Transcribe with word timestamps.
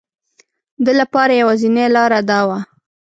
ده 0.85 0.91
لپاره 0.99 1.33
یوازینی 1.41 1.85
لاره 1.95 2.19
دا 2.29 2.39
وه. 2.47 2.57